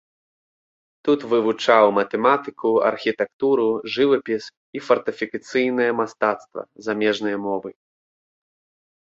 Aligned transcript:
Тут 1.09 1.19
вывучаў 1.33 1.85
матэматыку, 1.97 2.69
архітэктуру, 2.91 3.67
жывапіс 3.97 4.43
і 4.79 4.83
фартыфікацыйнае 4.87 5.89
мастацтва, 6.01 6.61
замежныя 6.89 7.37
мовы. 7.47 7.69